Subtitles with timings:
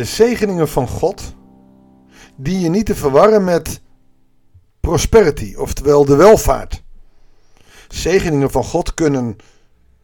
[0.00, 1.34] De zegeningen van God,
[2.36, 3.80] die je niet te verwarren met
[4.80, 6.82] prosperity, oftewel de welvaart.
[7.88, 9.36] Zegeningen van God kunnen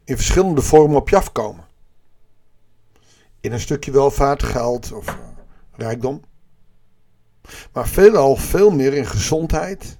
[0.04, 1.64] in verschillende vormen op je afkomen.
[3.40, 5.14] In een stukje welvaart, geld of uh,
[5.72, 6.20] rijkdom.
[7.72, 9.98] Maar veelal veel meer in gezondheid.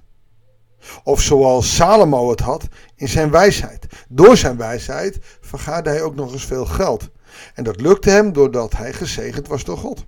[1.03, 3.85] Of zoals Salomo het had, in zijn wijsheid.
[4.09, 7.09] Door zijn wijsheid vergaarde hij ook nog eens veel geld.
[7.53, 10.05] En dat lukte hem doordat hij gezegend was door God.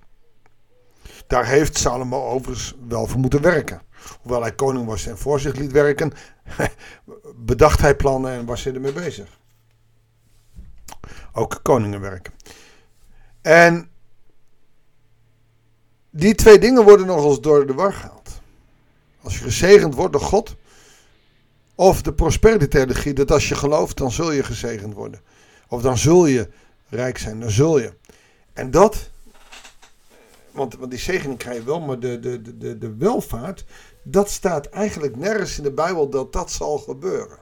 [1.26, 3.82] Daar heeft Salomo overigens wel voor moeten werken.
[4.20, 6.12] Hoewel hij koning was en voor zich liet werken,
[7.36, 9.38] bedacht hij plannen en was hij ermee bezig.
[11.32, 12.32] Ook koningen werken.
[13.42, 13.90] En
[16.10, 18.40] die twee dingen worden nog eens door de war gehaald.
[19.22, 20.56] Als je gezegend wordt door God,
[21.74, 25.20] of de prosperity dat als je gelooft, dan zul je gezegend worden.
[25.68, 26.48] Of dan zul je
[26.90, 27.92] rijk zijn, dan zul je.
[28.52, 29.10] En dat,
[30.50, 33.64] want, want die zegening krijg je wel, maar de, de, de, de welvaart,
[34.02, 37.38] dat staat eigenlijk nergens in de Bijbel dat dat zal gebeuren.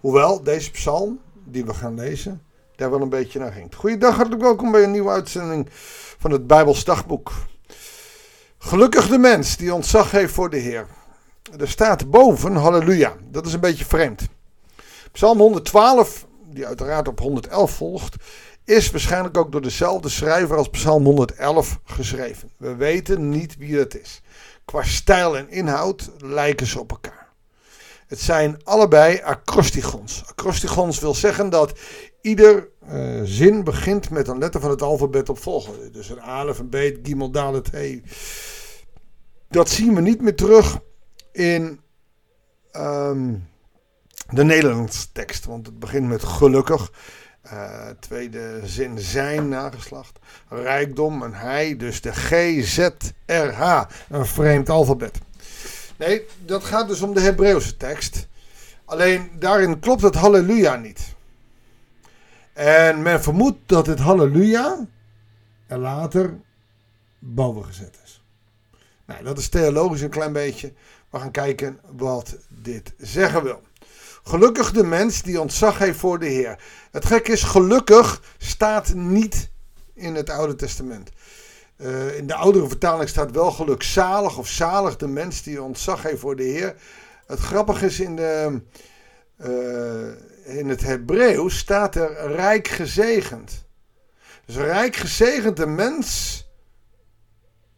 [0.00, 2.42] Hoewel deze psalm, die we gaan lezen,
[2.76, 3.74] daar wel een beetje naar ging.
[3.74, 5.68] Goeiedag, hartelijk welkom bij een nieuwe uitzending
[6.18, 7.32] van het Bijbels dagboek.
[8.58, 10.86] Gelukkig de mens die ontzag heeft voor de Heer.
[11.58, 13.16] Er staat boven halleluja.
[13.30, 14.28] Dat is een beetje vreemd.
[15.12, 18.16] Psalm 112, die uiteraard op 111 volgt,
[18.64, 22.50] is waarschijnlijk ook door dezelfde schrijver als Psalm 111 geschreven.
[22.56, 24.22] We weten niet wie het is.
[24.64, 27.28] Qua stijl en inhoud lijken ze op elkaar.
[28.06, 30.22] Het zijn allebei acrostigons.
[30.26, 31.78] Acrostigons wil zeggen dat
[32.20, 35.90] ieder uh, zin begint met een letter van het alfabet op volgorde.
[35.90, 38.02] Dus een alef, een beet, gimel, dalet, hey.
[39.48, 40.78] Dat zien we niet meer terug
[41.32, 41.80] in
[42.72, 43.48] um,
[44.30, 45.44] de Nederlandse tekst.
[45.44, 46.92] Want het begint met gelukkig.
[47.52, 50.18] Uh, tweede zin zijn nageslacht.
[50.48, 51.76] Rijkdom en hij.
[51.76, 52.88] Dus de G, Z,
[53.26, 53.82] R, H.
[54.08, 55.18] Een vreemd alfabet.
[55.96, 58.26] Nee, dat gaat dus om de Hebreeuwse tekst.
[58.84, 61.14] Alleen daarin klopt het halleluja niet.
[62.52, 64.86] En men vermoedt dat het halleluja
[65.66, 66.38] er later
[67.18, 68.22] boven gezet is.
[69.04, 70.72] Nou, dat is theologisch een klein beetje.
[71.10, 73.62] We gaan kijken wat dit zeggen wil.
[74.26, 76.58] Gelukkig de mens die ontzag heeft voor de Heer.
[76.90, 79.50] Het gek is, gelukkig staat niet
[79.94, 81.10] in het Oude Testament.
[81.76, 86.20] Uh, in de oudere vertaling staat wel gelukzalig of zalig de mens die ontzag heeft
[86.20, 86.74] voor de Heer.
[87.26, 88.60] Het grappige is in, de,
[89.38, 93.64] uh, in het Hebreeuws staat er rijk gezegend.
[94.44, 96.43] Dus rijk gezegend de mens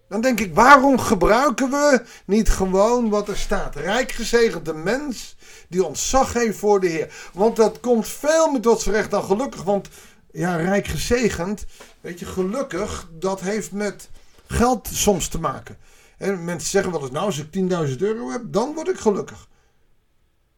[0.09, 3.77] dan denk ik, waarom gebruiken we niet gewoon wat er staat?
[3.77, 5.37] Rijk gezegende mens
[5.69, 7.31] die ontzag heeft voor de Heer.
[7.33, 9.62] Want dat komt veel meer tot zijn recht dan gelukkig.
[9.62, 9.89] Want
[10.33, 11.65] ja, rijk gezegend,
[12.00, 14.09] weet je, gelukkig, dat heeft met
[14.47, 15.78] geld soms te maken.
[16.19, 17.47] En mensen zeggen wel eens, nou als ik
[17.88, 19.49] 10.000 euro heb, dan word ik gelukkig.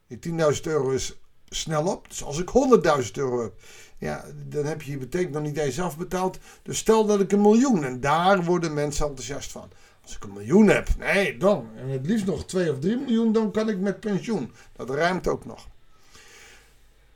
[0.07, 0.19] Die
[0.55, 1.19] 10.000 euro is
[1.51, 2.09] snel op.
[2.09, 2.51] Dus als ik
[3.05, 3.53] 100.000 euro heb,
[3.99, 6.39] ja, dan heb je je betekent nog niet eens afbetaald.
[6.63, 7.85] Dus stel dat ik een miljoen.
[7.85, 9.71] En daar worden mensen enthousiast van.
[10.03, 11.69] Als ik een miljoen heb, nee, dan.
[11.77, 14.53] En het liefst nog 2 of 3 miljoen, dan kan ik met pensioen.
[14.77, 15.67] Dat ruimt ook nog.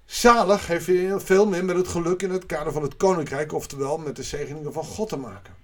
[0.05, 0.91] Zalig heeft
[1.25, 4.73] veel meer met het geluk in het kader van het koninkrijk, oftewel met de zegeningen
[4.73, 5.55] van God te maken.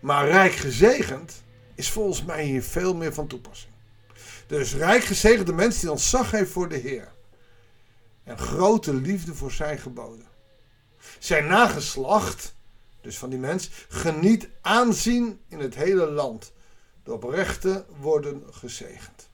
[0.00, 1.42] Maar rijk gezegend
[1.74, 3.73] is volgens mij hier veel meer van toepassing.
[4.46, 7.12] Dus rijk gezegende mens die ontzag heeft voor de Heer
[8.24, 10.26] en grote liefde voor zijn geboden.
[11.18, 12.54] Zijn nageslacht,
[13.00, 16.52] dus van die mens, geniet aanzien in het hele land.
[17.02, 19.28] De oprechten worden gezegend.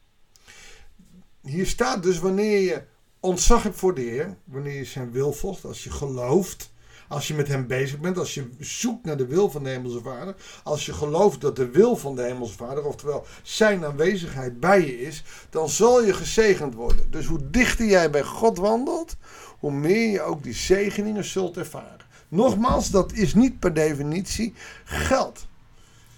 [1.41, 2.83] Hier staat dus wanneer je
[3.21, 6.71] ontzag hebt voor de Heer, wanneer je zijn wil volgt, als je gelooft,
[7.11, 10.01] als je met hem bezig bent, als je zoekt naar de wil van de Hemelse
[10.01, 14.81] Vader, als je gelooft dat de wil van de Hemelse Vader, oftewel zijn aanwezigheid bij
[14.81, 17.11] je is, dan zal je gezegend worden.
[17.11, 19.17] Dus hoe dichter jij bij God wandelt,
[19.59, 22.07] hoe meer je ook die zegeningen zult ervaren.
[22.29, 25.47] Nogmaals, dat is niet per definitie geld.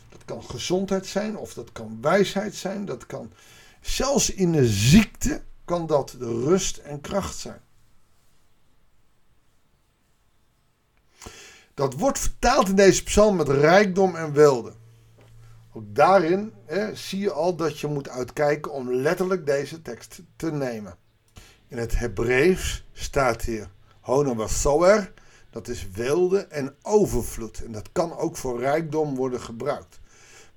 [0.08, 3.32] Dat kan gezondheid zijn, of dat kan wijsheid zijn, dat kan
[3.80, 7.60] zelfs in de ziekte kan dat rust en kracht zijn.
[11.74, 14.72] Dat wordt vertaald in deze psalm met rijkdom en welde.
[15.72, 20.50] Ook daarin hè, zie je al dat je moet uitkijken om letterlijk deze tekst te
[20.50, 20.96] nemen.
[21.68, 23.70] In het Hebreeuws staat hier
[24.00, 25.12] Honawasoer,
[25.50, 27.64] dat is wilde en overvloed.
[27.64, 30.00] En dat kan ook voor rijkdom worden gebruikt.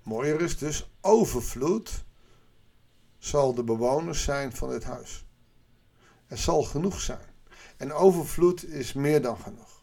[0.03, 2.05] Mooier is dus overvloed
[3.17, 5.25] zal de bewoners zijn van dit huis.
[6.27, 7.33] Er zal genoeg zijn.
[7.77, 9.74] En overvloed is meer dan genoeg.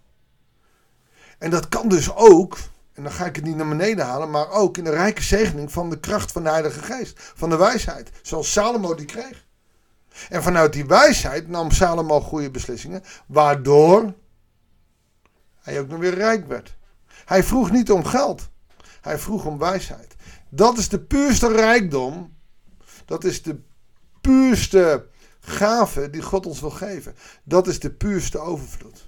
[1.43, 2.59] En dat kan dus ook,
[2.93, 5.73] en dan ga ik het niet naar beneden halen, maar ook in de rijke zegening
[5.73, 9.47] van de kracht van de Heilige Geest, van de wijsheid, zoals Salomo die kreeg.
[10.29, 14.15] En vanuit die wijsheid nam Salomo goede beslissingen, waardoor
[15.61, 16.77] hij ook nog weer rijk werd.
[17.25, 18.49] Hij vroeg niet om geld,
[19.01, 20.15] hij vroeg om wijsheid.
[20.49, 22.37] Dat is de puurste rijkdom,
[23.05, 23.61] dat is de
[24.21, 25.07] puurste
[25.41, 27.15] gave die God ons wil geven.
[27.43, 29.02] Dat is de puurste overvloed.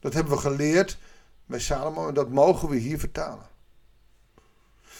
[0.00, 0.98] Dat hebben we geleerd
[1.46, 3.48] bij Salomo en dat mogen we hier vertalen.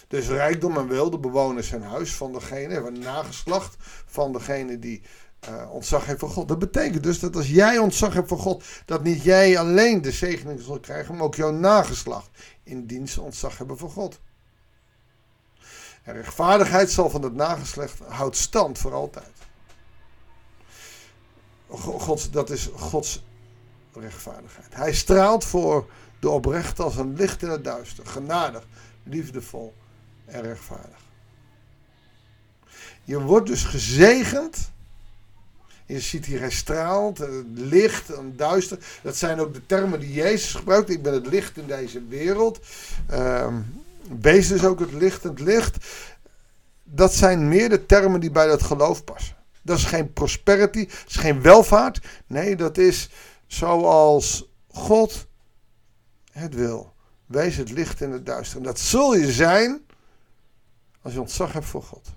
[0.09, 3.77] Dus rijkdom en wilde bewoners zijn huis van degene, een nageslacht
[4.07, 5.03] van degene die
[5.49, 6.49] uh, ontzag heeft voor God.
[6.49, 10.13] Dat betekent dus dat als jij ontzag hebt voor God, dat niet jij alleen de
[10.13, 12.31] zegening zal krijgen, maar ook jouw nageslacht
[12.63, 14.21] in dienst ontzag hebben voor God.
[16.03, 19.33] En rechtvaardigheid zal van het nageslacht houdt stand voor altijd.
[21.69, 23.23] God, dat is Gods
[23.93, 24.75] rechtvaardigheid.
[24.75, 28.67] Hij straalt voor de oprecht als een licht in het duister, genadig,
[29.03, 29.75] liefdevol
[30.25, 30.99] en rechtvaardig.
[33.05, 34.71] Je wordt dus gezegend.
[35.87, 38.79] Je ziet hier, hij straalt, het licht en duister.
[39.03, 40.91] Dat zijn ook de termen die Jezus gebruikt.
[40.91, 42.61] Ik ben het licht in deze wereld.
[43.13, 43.83] Um,
[44.21, 45.77] wees dus ook het licht en het licht.
[46.85, 49.37] Dat zijn meer de termen die bij dat geloof passen.
[49.63, 52.01] Dat is geen prosperity, dat is geen welvaart.
[52.27, 53.11] Nee, dat is
[53.53, 55.27] zoals God
[56.33, 56.95] het wil.
[57.27, 58.57] Wees het licht in het duister.
[58.57, 59.87] En dat zul je zijn
[61.03, 62.09] als je ontzag hebt voor God.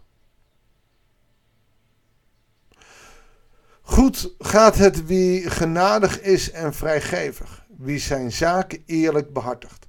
[3.81, 9.87] Goed gaat het wie genadig is en vrijgevig, wie zijn zaken eerlijk behartigt.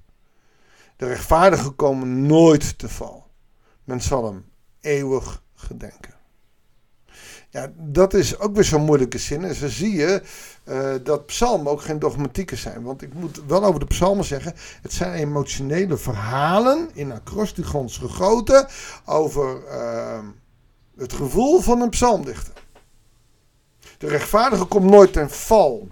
[0.95, 3.31] De rechtvaardige komen nooit te val.
[3.83, 4.45] Men zal hem
[4.79, 6.14] eeuwig gedenken.
[7.55, 9.43] Ja, dat is ook weer zo'n moeilijke zin.
[9.43, 10.21] En zo zie je
[10.65, 12.83] uh, dat psalmen ook geen dogmatieken zijn.
[12.83, 18.67] Want ik moet wel over de psalmen zeggen, het zijn emotionele verhalen in acrostigons gegoten
[19.05, 20.19] over uh,
[20.97, 22.53] het gevoel van een psalmdichter.
[23.97, 25.87] De rechtvaardige komt nooit ten val.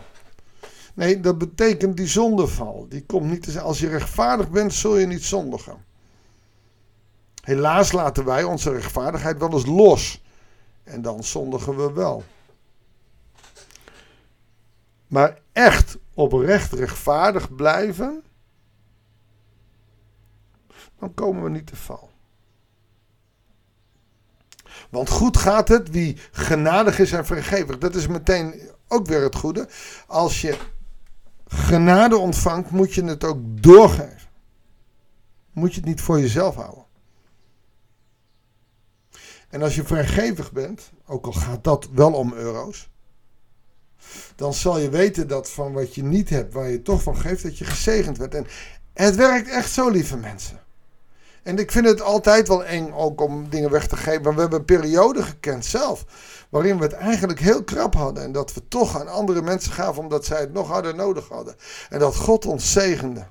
[0.94, 2.86] Nee, dat betekent die zondeval.
[2.90, 5.86] Die komt niet te Als je rechtvaardig bent, zul je niet zondigen.
[7.42, 10.22] Helaas laten wij onze rechtvaardigheid wel eens los.
[10.84, 12.24] En dan zondigen we wel.
[15.08, 18.24] Maar echt oprecht rechtvaardig blijven,
[21.00, 22.12] dan komen we niet te val.
[24.90, 27.78] Want goed gaat het wie genadig is en vergevig.
[27.78, 29.68] Dat is meteen ook weer het goede.
[30.08, 30.58] Als je
[31.48, 34.30] genade ontvangt, moet je het ook doorgeven.
[35.52, 36.84] Moet je het niet voor jezelf houden.
[39.54, 42.90] En als je vrijgevig bent, ook al gaat dat wel om euro's,
[44.36, 47.44] dan zal je weten dat van wat je niet hebt, waar je toch van geeft,
[47.44, 48.36] dat je gezegend werd.
[48.36, 48.48] En
[48.94, 50.60] het werkt echt zo, lieve mensen.
[51.44, 54.22] En ik vind het altijd wel eng ook om dingen weg te geven.
[54.22, 56.06] Maar we hebben een periode gekend zelf.
[56.50, 58.24] Waarin we het eigenlijk heel krap hadden.
[58.24, 61.56] En dat we toch aan andere mensen gaven omdat zij het nog harder nodig hadden.
[61.90, 63.26] En dat God ons zegende.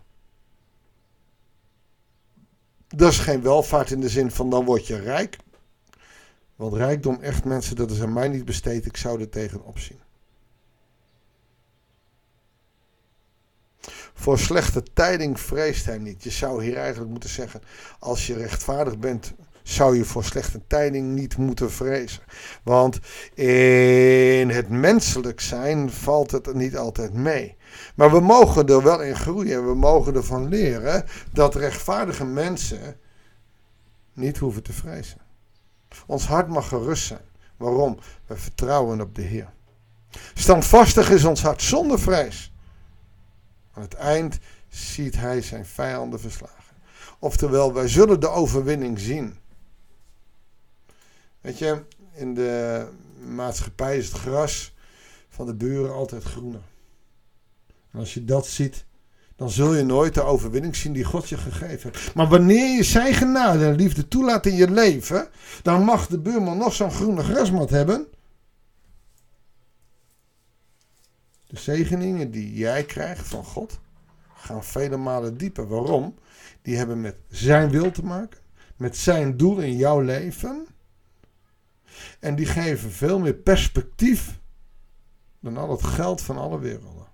[2.88, 5.38] Dat is geen welvaart in de zin van dan word je rijk.
[6.62, 8.86] Want rijkdom echt mensen, dat is aan mij niet besteed.
[8.86, 10.00] Ik zou er tegenop zien.
[14.14, 16.22] Voor slechte tijding vreest hij niet.
[16.22, 17.62] Je zou hier eigenlijk moeten zeggen:
[17.98, 22.22] als je rechtvaardig bent, zou je voor slechte tijding niet moeten vrezen.
[22.62, 22.98] Want
[23.34, 27.56] in het menselijk zijn valt het niet altijd mee.
[27.94, 29.66] Maar we mogen er wel in groeien.
[29.66, 32.96] We mogen ervan leren dat rechtvaardige mensen
[34.12, 35.21] niet hoeven te vrezen.
[36.06, 37.24] Ons hart mag gerust zijn.
[37.56, 37.98] Waarom?
[38.26, 39.52] We vertrouwen op de Heer.
[40.34, 42.52] Standvastig is ons hart zonder vrees.
[43.72, 46.74] Aan het eind ziet hij zijn vijanden verslagen.
[47.18, 49.38] Oftewel, wij zullen de overwinning zien.
[51.40, 52.88] Weet je, in de
[53.26, 54.74] maatschappij is het gras
[55.28, 56.60] van de buren altijd groener.
[57.90, 58.84] En als je dat ziet,
[59.36, 62.14] dan zul je nooit de overwinning zien die God je gegeven heeft.
[62.14, 65.28] Maar wanneer je zijn genade en liefde toelaat in je leven,
[65.62, 68.06] dan mag de buurman nog zo'n groene grasmat hebben.
[71.46, 73.80] De zegeningen die jij krijgt van God
[74.34, 75.68] gaan vele malen dieper.
[75.68, 76.14] Waarom?
[76.62, 78.38] Die hebben met zijn wil te maken,
[78.76, 80.66] met zijn doel in jouw leven.
[82.20, 84.40] En die geven veel meer perspectief
[85.40, 87.06] dan al het geld van alle werelden.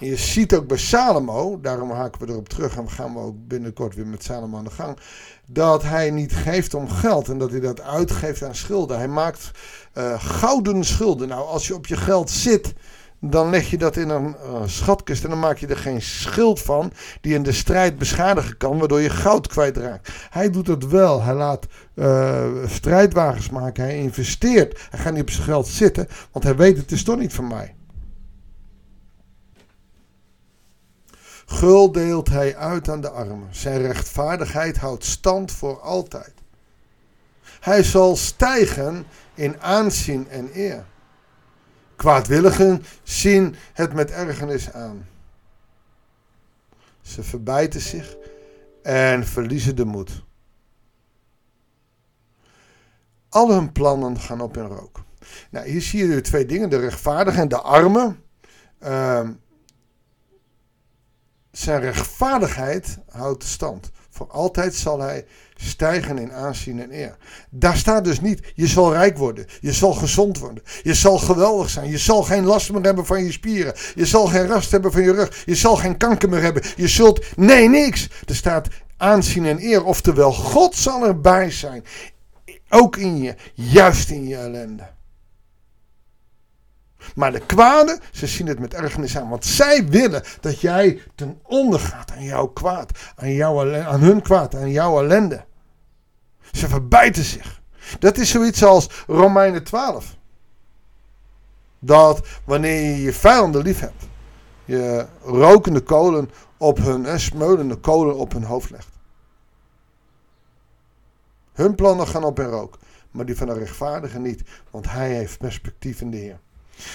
[0.00, 3.46] En je ziet ook bij Salomo, daarom haken we erop terug en gaan we ook
[3.46, 4.98] binnenkort weer met Salomo aan de gang,
[5.46, 8.98] dat hij niet geeft om geld en dat hij dat uitgeeft aan schulden.
[8.98, 9.50] Hij maakt
[9.94, 11.28] uh, gouden schulden.
[11.28, 12.74] Nou, als je op je geld zit,
[13.20, 16.60] dan leg je dat in een uh, schatkist en dan maak je er geen schild
[16.60, 20.12] van die in de strijd beschadigen kan, waardoor je goud kwijtraakt.
[20.30, 21.22] Hij doet het wel.
[21.22, 23.84] Hij laat uh, strijdwagens maken.
[23.84, 24.86] Hij investeert.
[24.90, 27.46] Hij gaat niet op zijn geld zitten, want hij weet het is toch niet van
[27.46, 27.74] mij.
[31.50, 33.48] Gul deelt hij uit aan de armen.
[33.50, 36.32] Zijn rechtvaardigheid houdt stand voor altijd.
[37.60, 40.84] Hij zal stijgen in aanzien en eer.
[41.96, 45.06] Kwaadwilligen zien het met ergernis aan.
[47.00, 48.16] Ze verbijten zich
[48.82, 50.22] en verliezen de moed.
[53.28, 55.00] Al hun plannen gaan op in rook.
[55.50, 58.22] Nou, hier zie je twee dingen: de rechtvaardigen en de armen.
[58.82, 59.28] Uh,
[61.68, 63.90] zijn rechtvaardigheid houdt stand.
[64.10, 67.16] Voor altijd zal hij stijgen in aanzien en eer.
[67.50, 71.70] Daar staat dus niet, je zal rijk worden, je zal gezond worden, je zal geweldig
[71.70, 74.92] zijn, je zal geen last meer hebben van je spieren, je zal geen rast hebben
[74.92, 78.08] van je rug, je zal geen kanker meer hebben, je zult, nee niks.
[78.26, 81.84] Er staat aanzien en eer, oftewel God zal erbij zijn,
[82.68, 84.96] ook in je, juist in je ellende.
[87.18, 89.28] Maar de kwade, ze zien het met ergernis aan.
[89.28, 92.98] Want zij willen dat jij ten onder gaat aan jouw kwaad.
[93.16, 95.44] Aan, jouw, aan hun kwaad, aan jouw ellende.
[96.52, 97.60] Ze verbijten zich.
[97.98, 100.16] Dat is zoiets als Romeinen 12.
[101.78, 104.06] Dat wanneer je je vijanden lief hebt,
[104.64, 108.92] je rokende kolen op hun, en kolen op hun hoofd legt.
[111.52, 112.78] Hun plannen gaan op in rook,
[113.10, 116.38] maar die van de rechtvaardige niet, want hij heeft perspectief in de Heer.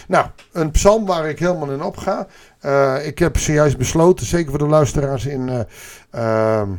[0.07, 2.27] Nou, een psalm waar ik helemaal in opga.
[2.65, 5.59] Uh, ik heb zojuist besloten, zeker voor de luisteraars in, uh,
[6.15, 6.69] uh,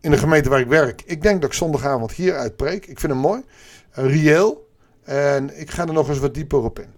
[0.00, 1.02] in de gemeente waar ik werk.
[1.06, 2.86] Ik denk dat ik zondagavond hier uitpreek.
[2.86, 3.42] Ik vind hem mooi,
[3.90, 4.68] reëel.
[5.04, 6.92] En ik ga er nog eens wat dieper op in.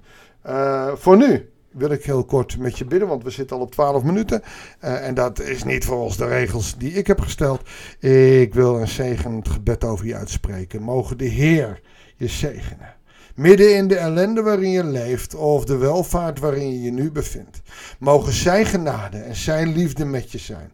[0.96, 4.02] voor nu wil ik heel kort met je bidden, want we zitten al op 12
[4.02, 4.42] minuten.
[4.78, 7.68] en dat is niet volgens de regels die ik heb gesteld.
[7.98, 10.82] Ik wil een zegenend gebed over je uitspreken.
[10.82, 11.80] Mogen de Heer
[12.16, 12.94] je zegenen.
[13.34, 17.60] Midden in de ellende waarin je leeft of de welvaart waarin je je nu bevindt.
[17.98, 20.72] Mogen zijn genade en zijn liefde met je zijn.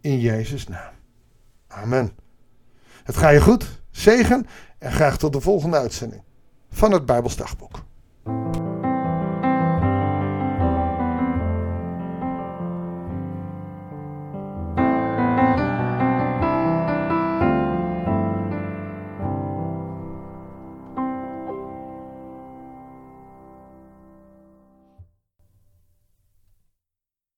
[0.00, 0.92] In Jezus' naam.
[1.68, 2.10] Amen.
[3.04, 4.46] Het gaat je goed, zegen
[4.78, 6.22] en graag tot de volgende uitzending
[6.70, 7.84] van het Bijbelsdagboek.